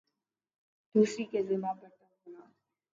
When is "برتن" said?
1.79-2.09